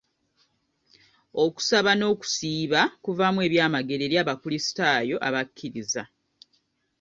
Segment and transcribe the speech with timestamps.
[1.43, 6.03] Okusaba n'okusiiba kuvaamu eby'amagero eri abakulisitaayo abakkiriza.